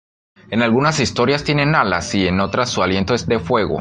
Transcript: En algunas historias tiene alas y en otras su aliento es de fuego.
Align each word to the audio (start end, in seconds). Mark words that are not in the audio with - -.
En 0.49 0.63
algunas 0.63 0.99
historias 0.99 1.43
tiene 1.43 1.61
alas 1.61 2.15
y 2.15 2.25
en 2.27 2.39
otras 2.39 2.71
su 2.71 2.81
aliento 2.81 3.13
es 3.13 3.27
de 3.27 3.37
fuego. 3.37 3.69